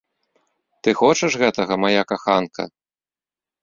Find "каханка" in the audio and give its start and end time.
2.15-2.63